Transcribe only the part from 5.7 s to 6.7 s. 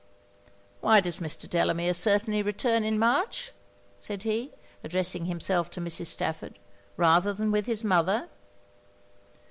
Mrs. Stafford,